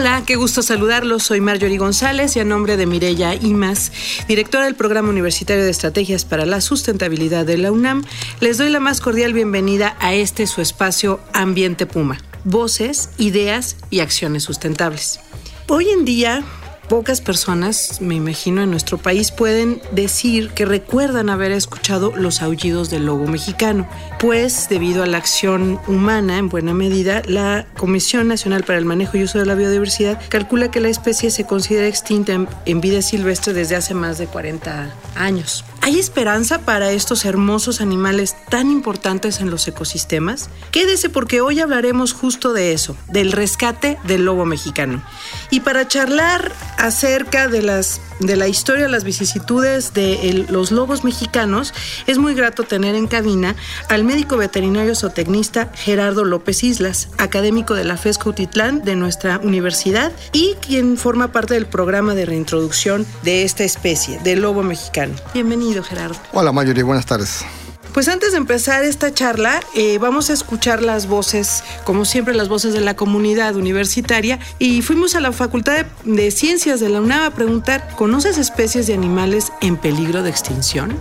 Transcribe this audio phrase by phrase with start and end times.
[0.00, 1.24] Hola, qué gusto saludarlos.
[1.24, 3.92] Soy Marjorie González y a nombre de Mireya Imas,
[4.26, 8.02] directora del Programa Universitario de Estrategias para la Sustentabilidad de la UNAM,
[8.40, 12.16] les doy la más cordial bienvenida a este su espacio Ambiente Puma.
[12.44, 15.20] Voces, ideas y acciones sustentables.
[15.68, 16.44] Hoy en día
[16.90, 22.90] pocas personas, me imagino, en nuestro país pueden decir que recuerdan haber escuchado los aullidos
[22.90, 28.64] del lobo mexicano, pues debido a la acción humana, en buena medida, la Comisión Nacional
[28.64, 32.32] para el Manejo y Uso de la Biodiversidad calcula que la especie se considera extinta
[32.32, 35.64] en, en vida silvestre desde hace más de 40 años.
[35.82, 40.50] ¿Hay esperanza para estos hermosos animales tan importantes en los ecosistemas?
[40.72, 45.02] Quédese porque hoy hablaremos justo de eso, del rescate del lobo mexicano.
[45.50, 51.72] Y para charlar acerca de, las, de la historia, las vicisitudes de los lobos mexicanos,
[52.06, 53.56] es muy grato tener en cabina
[53.88, 60.12] al médico veterinario zootecnista Gerardo López Islas, académico de la FES Utitlán de nuestra universidad
[60.34, 65.14] y quien forma parte del programa de reintroducción de esta especie, del lobo mexicano.
[65.32, 65.69] Bienvenido.
[65.82, 66.16] Gerardo.
[66.32, 67.44] Hola Mayuri, buenas tardes.
[67.92, 72.48] Pues antes de empezar esta charla, eh, vamos a escuchar las voces, como siempre, las
[72.48, 74.38] voces de la comunidad universitaria.
[74.60, 78.86] Y fuimos a la Facultad de, de Ciencias de la UNAM a preguntar, ¿conoces especies
[78.86, 80.96] de animales en peligro de extinción?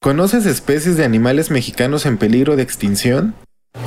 [0.00, 3.34] ¿Conoces especies de animales mexicanos en peligro de extinción?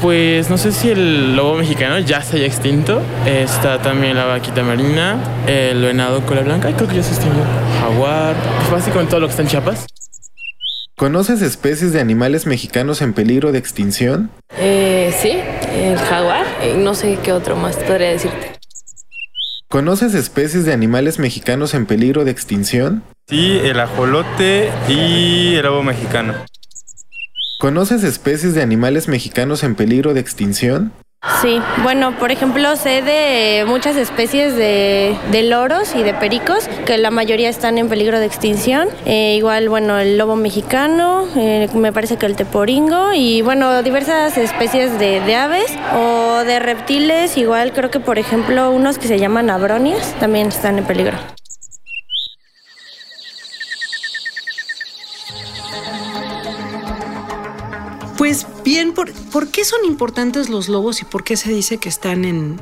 [0.01, 3.03] Pues no sé si el lobo mexicano ya se haya extinto.
[3.27, 7.43] Está también la vaquita marina, el venado cola blanca, creo que ya se extinguió.
[7.79, 9.85] Jaguar, pues básicamente todo lo que está en Chiapas.
[10.97, 14.31] ¿Conoces especies de animales mexicanos en peligro de extinción?
[14.57, 15.39] Eh, sí,
[15.71, 16.45] el jaguar.
[16.63, 18.53] Eh, no sé qué otro más podría decirte.
[19.69, 23.03] ¿Conoces especies de animales mexicanos en peligro de extinción?
[23.29, 26.33] Sí, el ajolote y el lobo mexicano.
[27.61, 30.91] ¿Conoces especies de animales mexicanos en peligro de extinción?
[31.43, 37.11] Sí, bueno, por ejemplo, sé de muchas especies de, loros y de pericos, que la
[37.11, 38.87] mayoría están en peligro de extinción.
[39.05, 44.39] Eh, igual, bueno, el lobo mexicano, eh, me parece que el teporingo, y bueno, diversas
[44.39, 49.19] especies de, de, aves o de reptiles, igual creo que, por ejemplo, unos que se
[49.19, 51.19] llaman abronias también están en peligro.
[58.31, 61.89] Pues bien, ¿por, ¿por, qué son importantes los lobos y por qué se dice que
[61.89, 62.61] están en,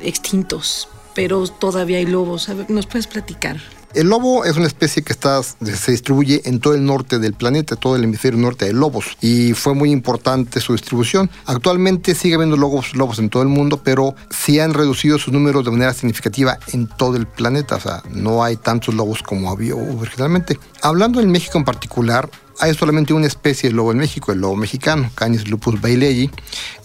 [0.00, 0.88] extintos?
[1.14, 2.48] Pero todavía hay lobos.
[2.48, 3.56] Ver, ¿Nos puedes platicar?
[3.94, 7.76] El lobo es una especie que está, se distribuye en todo el norte del planeta,
[7.76, 11.30] todo el hemisferio norte de lobos, y fue muy importante su distribución.
[11.44, 15.64] Actualmente sigue habiendo lobos, lobos en todo el mundo, pero sí han reducido sus números
[15.64, 19.76] de manera significativa en todo el planeta, o sea, no hay tantos lobos como había
[19.76, 20.58] originalmente.
[20.82, 22.28] Hablando en México en particular,
[22.60, 26.30] hay solamente una especie de lobo en México, el lobo mexicano, Canis lupus bailey,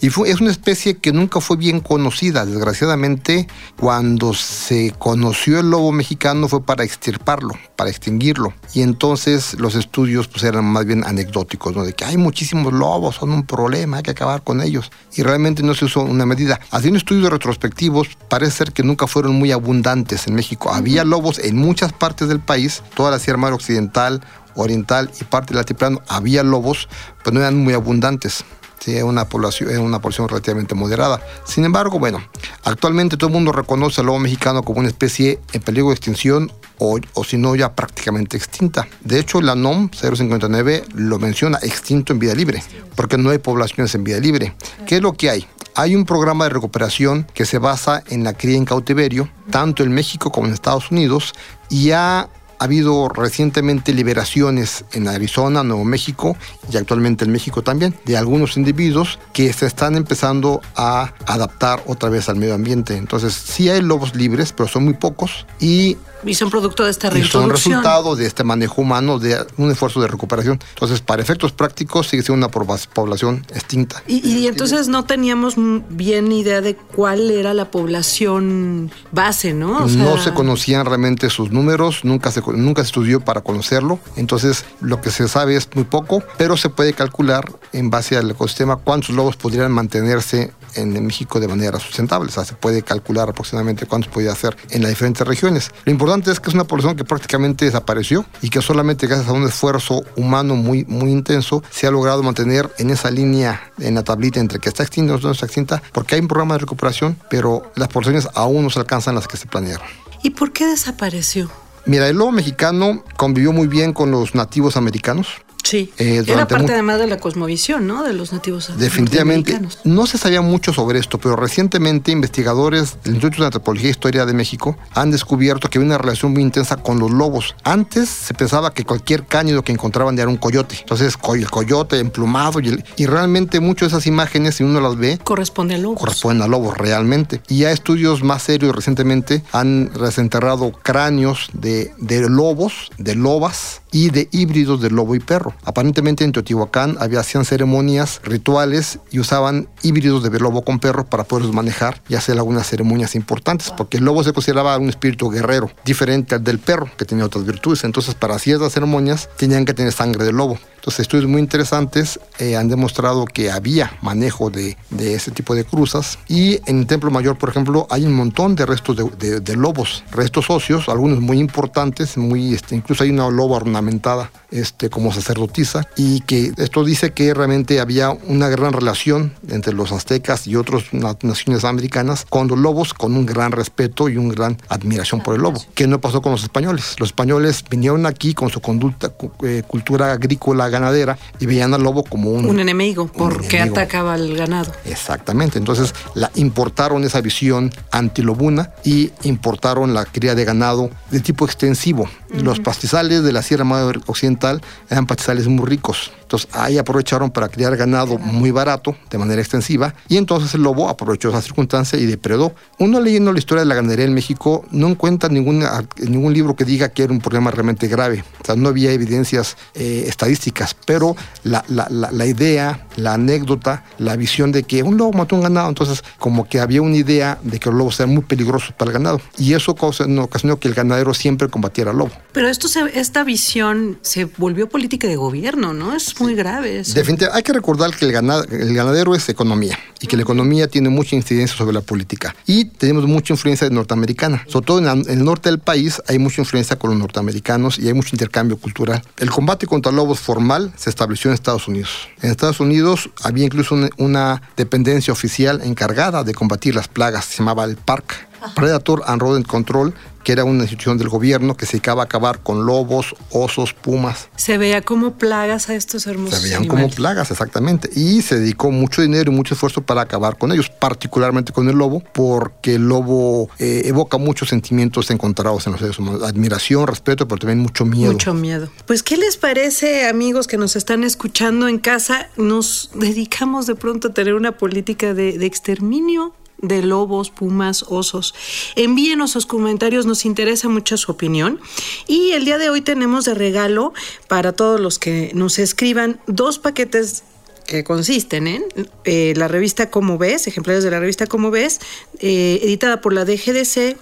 [0.00, 2.44] y es una especie que nunca fue bien conocida.
[2.44, 3.46] Desgraciadamente,
[3.78, 8.52] cuando se conoció el lobo mexicano fue para extirparlo, para extinguirlo.
[8.74, 11.84] Y entonces los estudios pues, eran más bien anecdóticos, ¿no?
[11.84, 14.90] de que hay muchísimos lobos, son un problema, hay que acabar con ellos.
[15.14, 16.60] Y realmente no se usó una medida.
[16.70, 20.72] Haciendo estudios retrospectivos, parece ser que nunca fueron muy abundantes en México.
[20.72, 24.22] Había lobos en muchas partes del país, toda la Sierra Madre Occidental,
[24.54, 26.88] oriental y parte del altiplano había lobos,
[27.22, 28.44] pero no eran muy abundantes.
[28.80, 31.20] Sí, una población, una porción relativamente moderada.
[31.44, 32.20] Sin embargo, bueno,
[32.64, 36.50] actualmente todo el mundo reconoce al lobo mexicano como una especie en peligro de extinción
[36.78, 38.88] o, o si no ya prácticamente extinta.
[39.04, 42.60] De hecho, la NOM 059 lo menciona extinto en vida libre,
[42.96, 44.56] porque no hay poblaciones en vida libre.
[44.84, 45.46] ¿Qué es lo que hay?
[45.76, 49.92] Hay un programa de recuperación que se basa en la cría en cautiverio, tanto en
[49.92, 51.34] México como en Estados Unidos,
[51.70, 52.28] y ha
[52.62, 56.36] ha habido recientemente liberaciones en Arizona, Nuevo México
[56.70, 62.08] y actualmente en México también de algunos individuos que se están empezando a adaptar otra
[62.08, 62.96] vez al medio ambiente.
[62.96, 67.08] Entonces sí hay lobos libres, pero son muy pocos y Y son producto de esta
[67.08, 67.58] y reintroducción.
[67.58, 70.60] son resultado de este manejo humano, de un esfuerzo de recuperación.
[70.74, 72.50] Entonces, para efectos prácticos, sigue siendo una
[72.94, 74.02] población extinta.
[74.06, 79.84] Y, y entonces no teníamos bien idea de cuál era la población base, ¿no?
[79.84, 83.98] O sea, no se conocían realmente sus números, nunca se, nunca se estudió para conocerlo,
[84.16, 88.30] entonces lo que se sabe es muy poco, pero se puede calcular en base al
[88.30, 93.28] ecosistema cuántos lobos podrían mantenerse en México de manera sustentable, o sea, se puede calcular
[93.28, 95.70] aproximadamente cuántos podía hacer en las diferentes regiones.
[95.84, 99.32] Lo importante es que es una población que prácticamente desapareció y que solamente gracias a
[99.32, 104.02] un esfuerzo humano muy, muy intenso se ha logrado mantener en esa línea, en la
[104.02, 107.18] tablita entre que está extinta y no está extinta, porque hay un programa de recuperación,
[107.30, 109.86] pero las poblaciones aún no se alcanzan las que se planearon.
[110.22, 111.50] ¿Y por qué desapareció?
[111.84, 115.28] Mira, el lobo mexicano convivió muy bien con los nativos americanos.
[115.62, 115.92] Sí.
[115.98, 118.02] Eh, Era parte además de la cosmovisión, ¿no?
[118.02, 119.60] De los nativos Definitivamente.
[119.84, 124.26] No se sabía mucho sobre esto, pero recientemente investigadores del Instituto de Antropología e Historia
[124.26, 127.54] de México han descubierto que había una relación muy intensa con los lobos.
[127.64, 130.76] Antes se pensaba que cualquier cánido que encontraban era un coyote.
[130.80, 134.96] Entonces, el coyote emplumado y, el- y realmente muchas de esas imágenes, si uno las
[134.96, 135.98] ve, Corresponde a lobos.
[136.00, 137.40] corresponden a lobos realmente.
[137.48, 144.10] Y ya estudios más serios recientemente han desenterrado cráneos de, de lobos, de lobas y
[144.10, 145.51] de híbridos de lobo y perro.
[145.64, 151.24] Aparentemente en Teotihuacán había hacían ceremonias rituales y usaban híbridos de lobo con perro para
[151.24, 155.70] poderlos manejar y hacer algunas ceremonias importantes, porque el lobo se consideraba un espíritu guerrero,
[155.84, 157.84] diferente al del perro, que tenía otras virtudes.
[157.84, 160.58] Entonces, para ciertas ceremonias tenían que tener sangre de lobo.
[160.82, 165.64] Entonces, estudios muy interesantes eh, han demostrado que había manejo de, de ese tipo de
[165.64, 166.18] cruzas.
[166.26, 169.56] Y en el Templo Mayor, por ejemplo, hay un montón de restos de, de- de
[169.56, 175.12] lobos, restos óseos, algunos muy importantes, muy, este, incluso hay una loba ornamentada este, como
[175.12, 175.86] sacerdotisa.
[175.96, 180.82] Y que esto dice que realmente había una gran relación entre los aztecas y otras
[181.22, 185.42] naciones americanas con los lobos, con un gran respeto y una gran admiración por el
[185.42, 186.96] lobo, que no pasó con los españoles.
[186.98, 189.12] Los españoles vinieron aquí con su conducta,
[189.44, 193.76] eh, cultura agrícola ganadera y veían al lobo como un, Un enemigo, porque enemigo.
[193.78, 194.72] atacaba al ganado.
[194.84, 201.44] Exactamente, entonces la importaron esa visión antilobuna y importaron la cría de ganado de tipo
[201.44, 202.08] extensivo.
[202.40, 206.10] Los pastizales de la Sierra Madre Occidental eran pastizales muy ricos.
[206.22, 210.88] Entonces ahí aprovecharon para criar ganado muy barato, de manera extensiva, y entonces el lobo
[210.88, 212.54] aprovechó esa circunstancia y depredó.
[212.78, 216.64] Uno leyendo la historia de la ganadería en México no encuentra ninguna, ningún libro que
[216.64, 218.24] diga que era un problema realmente grave.
[218.40, 221.14] O sea, no había evidencias eh, estadísticas, pero
[221.44, 225.42] la, la- la- la idea, la anécdota, la visión de que un lobo mató un
[225.42, 228.90] ganado, entonces como que había una idea de que los lobos eran muy peligrosos para
[228.90, 229.20] el ganado.
[229.36, 232.12] Y eso ocasionó ocasionó que el ganadero siempre combatiera al lobo.
[232.32, 235.94] Pero esto se- esta visión se volvió política de gobierno, ¿no?
[235.94, 236.94] Es muy grave eso.
[236.94, 240.66] Definitivamente, hay que recordar que el, gana- el ganadero es economía y que la economía
[240.66, 242.34] tiene mucha incidencia sobre la política.
[242.46, 244.44] Y tenemos mucha influencia norteamericana.
[244.48, 247.78] Sobre todo en, la- en el norte del país hay mucha influencia con los norteamericanos
[247.78, 249.02] y hay mucho intercambio cultural.
[249.18, 251.90] El combate contra lobos formal se estableció en Estados Unidos.
[252.22, 257.38] En Estados Unidos había incluso una, una dependencia oficial encargada de combatir las plagas, se
[257.38, 258.31] llamaba el PARC.
[258.54, 262.40] Predator and Rodent Control, que era una institución del gobierno que se dedicaba a acabar
[262.42, 266.96] con lobos, osos, pumas, Se veía como plagas a estos hermosos se veían como animales.
[266.96, 267.90] plagas, exactamente.
[267.94, 271.76] Y se dedicó mucho dinero y mucho esfuerzo para acabar con ellos, particularmente con el
[271.76, 276.22] lobo, porque el lobo eh, evoca muchos sentimientos encontrados en los seres humanos.
[276.22, 278.12] Admiración, respeto, pero también mucho miedo.
[278.12, 278.68] Mucho miedo.
[278.86, 282.28] Pues, ¿qué les parece, amigos que nos están escuchando en casa?
[282.36, 288.34] Nos dedicamos de pronto a tener una política de, de exterminio de lobos, pumas, osos.
[288.76, 291.60] Envíenos sus comentarios, nos interesa mucho su opinión.
[292.06, 293.92] Y el día de hoy tenemos de regalo
[294.28, 297.24] para todos los que nos escriban dos paquetes
[297.66, 298.64] que consisten en
[299.04, 301.80] eh, la revista Como Ves, ejemplares de la revista Como Ves,
[302.20, 303.96] eh, editada por la DGDC,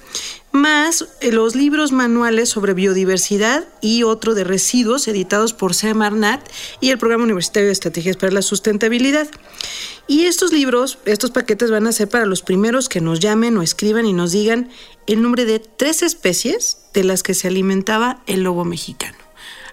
[0.53, 6.41] más eh, los libros manuales sobre biodiversidad y otro de residuos editados por Semarnat
[6.81, 9.29] y el Programa Universitario de Estrategias para la Sustentabilidad.
[10.07, 13.63] Y estos libros, estos paquetes van a ser para los primeros que nos llamen o
[13.63, 14.69] escriban y nos digan
[15.07, 19.19] el nombre de tres especies de las que se alimentaba el lobo mexicano.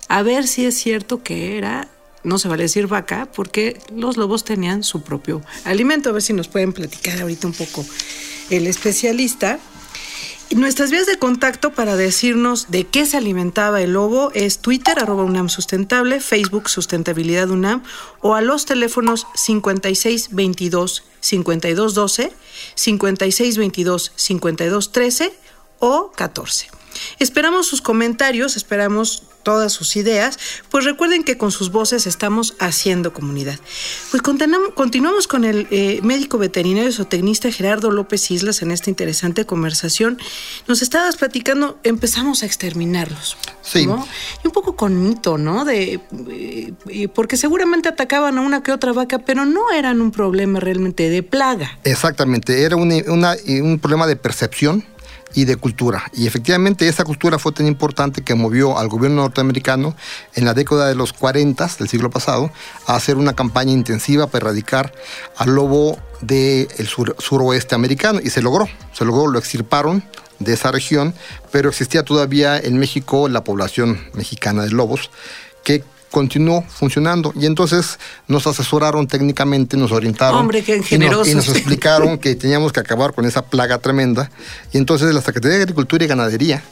[0.10, 1.89] A ver si es cierto que era
[2.27, 6.10] no se vale decir vaca porque los lobos tenían su propio alimento.
[6.10, 7.86] A ver si nos pueden platicar ahorita un poco
[8.50, 9.60] el especialista.
[10.55, 15.24] Nuestras vías de contacto para decirnos de qué se alimentaba el lobo es Twitter, arroba
[15.24, 17.84] UNAM Sustentable, Facebook Sustentabilidad UNAM
[18.22, 22.31] o a los teléfonos 5622 5212,
[22.75, 25.47] 5622 5213
[25.79, 26.67] o 14.
[27.19, 30.38] Esperamos sus comentarios, esperamos todas sus ideas,
[30.69, 33.57] pues recuerden que con sus voces estamos haciendo comunidad.
[34.12, 40.19] Pues continuamos con el eh, médico veterinario zootecnista Gerardo López Islas en esta interesante conversación.
[40.67, 43.38] Nos estabas platicando, empezamos a exterminarlos.
[43.62, 43.84] Sí.
[43.84, 45.63] Y un poco con mito, ¿no?
[45.63, 50.60] De, eh, porque seguramente atacaban a una que otra vaca, pero no eran un problema
[50.60, 51.79] realmente de plaga.
[51.86, 54.84] Exactamente, era un problema de percepción
[55.38, 56.03] y de cultura.
[56.13, 59.96] Y efectivamente esa cultura fue tan importante que movió al gobierno norteamericano
[60.34, 62.50] en la década de los 40 del siglo pasado
[62.88, 64.91] a hacer una campaña intensiva para erradicar
[65.36, 70.03] al lobo del suroeste americano y se logró, se logró, lo extirparon
[70.39, 71.13] de esa región,
[71.51, 75.12] pero existía todavía en México la población mexicana de lobos
[75.63, 77.33] que continuó funcionando.
[77.35, 80.39] Y entonces nos asesoraron técnicamente, nos orientaron.
[80.39, 84.29] Hombre, qué y nos, y nos explicaron que teníamos que acabar con esa plaga tremenda.
[84.71, 86.63] Y entonces la Secretaría de Agricultura y Ganadería,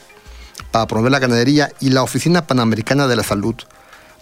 [0.70, 3.54] para promover la ganadería, y la Oficina Panamericana de la Salud,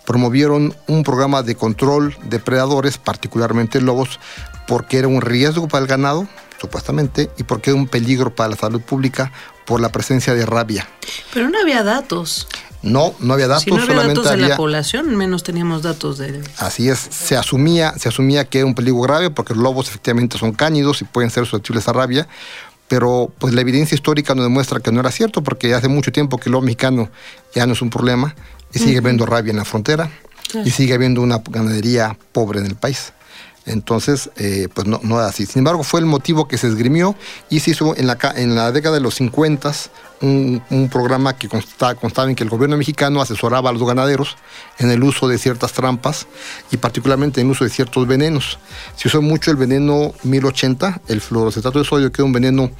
[0.05, 4.21] promovieron un programa de control de predadores, particularmente lobos,
[4.67, 6.29] porque era un riesgo para el ganado,
[6.61, 9.33] supuestamente, y porque era un peligro para la salud pública
[9.65, 10.87] por la presencia de rabia.
[11.33, 12.47] Pero no había datos.
[12.85, 13.65] No, no había datos.
[13.65, 16.43] Si no había datos de la población, menos teníamos datos de...
[16.59, 20.39] Así es, se asumía, se asumía que era un peligro grave porque los lobos efectivamente
[20.39, 22.29] son cánidos y pueden ser susceptibles a rabia,
[22.87, 26.37] pero pues la evidencia histórica nos demuestra que no era cierto porque hace mucho tiempo
[26.39, 27.09] que el lobo mexicano
[27.55, 28.35] ya no es un problema
[28.73, 30.11] y sigue habiendo rabia en la frontera
[30.65, 33.13] y sigue habiendo una ganadería pobre en el país.
[33.67, 35.47] Entonces, eh, pues no, no era así.
[35.47, 37.17] Sin embargo, fue el motivo que se esgrimió
[37.49, 39.73] y se hizo en la, en la década de los 50
[40.21, 44.37] un, un programa que constaba, constaba, en que el gobierno mexicano asesoraba a los ganaderos
[44.79, 46.27] en el uso de ciertas trampas
[46.71, 48.59] y particularmente en el uso de ciertos venenos.
[48.97, 52.71] Se usó mucho el veneno 1080, el fluorocetato de sodio, que es un veneno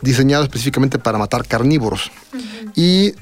[0.00, 2.10] diseñado específicamente para matar carnívoros.
[2.32, 2.72] Uh -huh.
[2.74, 3.14] Y eh,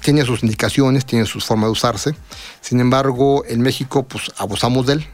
[0.00, 2.14] tiene sus indicaciones, tiene su forma de usarse.
[2.60, 5.06] Sin embargo, en México, pues abusamos de él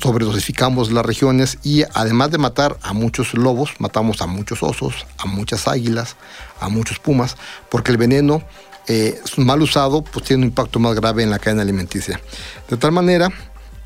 [0.00, 5.26] sobredosificamos las regiones y además de matar a muchos lobos, matamos a muchos osos, a
[5.26, 6.16] muchas águilas,
[6.60, 7.36] a muchos pumas,
[7.70, 8.42] porque el veneno
[8.88, 12.20] eh, mal usado pues tiene un impacto más grave en la cadena alimenticia.
[12.68, 13.30] De tal manera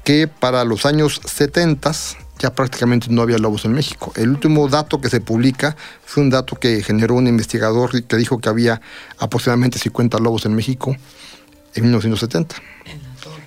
[0.04, 1.92] que para los años 70
[2.38, 4.12] ya prácticamente no había lobos en México.
[4.16, 8.38] El último dato que se publica fue un dato que generó un investigador que dijo
[8.38, 8.80] que había
[9.19, 10.97] aproximadamente 50 lobos en México
[11.75, 12.57] en 1970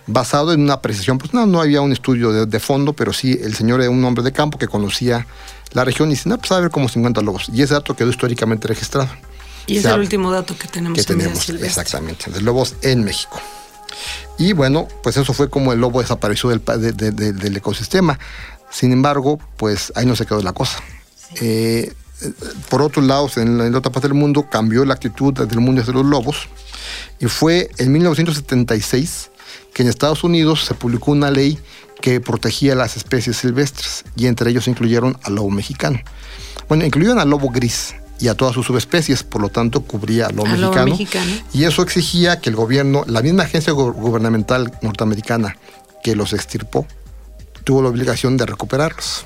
[0.08, 3.40] basado en una apreciación, pues no, no había un estudio de, de, fondo, pero sí
[3.42, 5.26] el señor era un hombre de campo que conocía
[5.72, 7.50] la región y dice, no, pues a ver como 50 lobos.
[7.54, 9.10] Y ese dato quedó históricamente registrado.
[9.66, 10.98] Y es el último dato que tenemos.
[10.98, 13.40] Que tenemos, exactamente, de lobos en México.
[14.38, 18.20] Y bueno, pues eso fue como el lobo desapareció del, de, de, del ecosistema.
[18.70, 20.80] Sin embargo, pues ahí no se quedó la cosa.
[21.18, 21.36] Sí.
[21.42, 21.94] Eh,
[22.70, 25.60] por otro lado, en la, en la otra parte del mundo cambió la actitud del
[25.60, 26.48] mundo hacia los lobos
[27.20, 29.32] y fue en 1976
[29.74, 31.60] que en Estados Unidos se publicó una ley
[32.02, 36.00] que protegía las especies silvestres y entre ellos incluyeron al lobo mexicano.
[36.68, 40.36] Bueno, incluyeron al lobo gris y a todas sus subespecies, por lo tanto cubría al
[40.36, 45.58] lobo, mexicano, lobo mexicano, y eso exigía que el gobierno, la misma agencia gubernamental norteamericana
[46.04, 46.86] que los extirpó,
[47.64, 49.26] tuvo la obligación de recuperarlos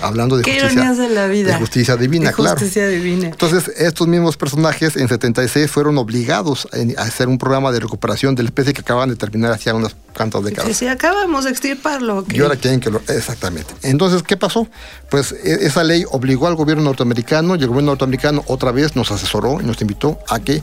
[0.00, 1.52] hablando de ¿Qué justicia, de, la vida?
[1.52, 2.90] de justicia divina, de justicia claro.
[2.90, 3.28] divina.
[3.28, 8.42] Entonces, estos mismos personajes en 76 fueron obligados a hacer un programa de recuperación de
[8.42, 10.76] la especie que acaban de terminar hacía unas cuantas décadas.
[10.76, 12.18] Si acabamos de extirparlo.
[12.18, 12.38] Okay.
[12.38, 13.00] Y ahora quieren que lo...
[13.08, 13.74] Exactamente.
[13.82, 14.68] Entonces, ¿qué pasó?
[15.10, 19.60] Pues esa ley obligó al gobierno norteamericano y el gobierno norteamericano otra vez nos asesoró
[19.60, 20.62] y nos invitó a que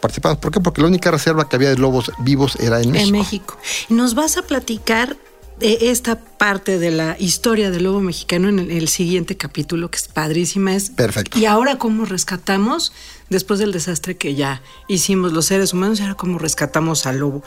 [0.00, 0.38] participamos.
[0.38, 0.60] ¿Por qué?
[0.60, 3.08] Porque la única reserva que había de lobos vivos era en México.
[3.08, 3.58] En México.
[3.88, 5.16] Y nos vas a platicar
[5.60, 10.74] esta parte de la historia del lobo mexicano en el, siguiente capítulo, que es padrísima.
[10.74, 11.38] Es, Perfecto.
[11.38, 12.92] Y ahora, ¿cómo rescatamos,
[13.30, 17.42] después del desastre que ya hicimos los seres humanos, ahora cómo rescatamos al lobo?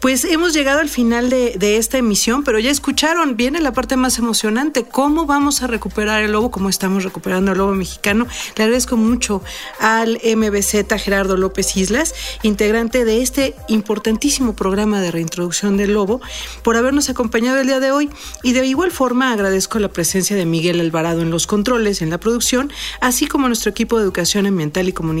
[0.00, 3.96] Pues hemos llegado al final de, de, esta emisión, pero ya escucharon, viene la parte
[3.96, 8.26] más emocionante, cómo vamos a recuperar el lobo, cómo estamos recuperando el lobo mexicano.
[8.56, 9.42] Le agradezco mucho
[9.80, 16.20] al MBZ Gerardo López Islas, integrante de este importantísimo programa de reintroducción del lobo,
[16.62, 18.10] por habernos acompañado el día de hoy.
[18.42, 22.18] Y de igual forma agradezco la presencia de Miguel Alvarado en los controles, en la
[22.18, 25.13] producción, así como nuestro equipo de educación ambiental y comunicación,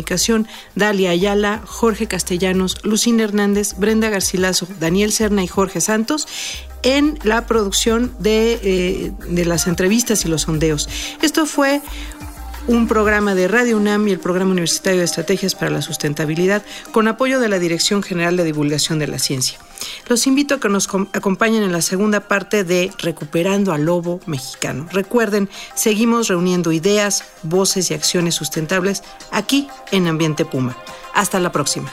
[0.74, 6.26] Dalia Ayala, Jorge Castellanos, Lucina Hernández, Brenda Garcilaso, Daniel Serna y Jorge Santos
[6.84, 10.88] en la producción de, eh, de las entrevistas y los sondeos.
[11.22, 11.80] Esto fue
[12.66, 17.08] un programa de Radio UNAM y el Programa Universitario de Estrategias para la Sustentabilidad con
[17.08, 19.58] apoyo de la Dirección General de Divulgación de la Ciencia.
[20.08, 24.88] Los invito a que nos acompañen en la segunda parte de Recuperando al Lobo Mexicano.
[24.92, 30.76] Recuerden, seguimos reuniendo ideas, voces y acciones sustentables aquí en Ambiente Puma.
[31.14, 31.92] Hasta la próxima.